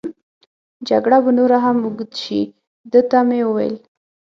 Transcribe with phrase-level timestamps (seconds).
[0.87, 2.41] جګړه به نوره هم اوږد شي،
[2.91, 3.75] ده ته مې وویل.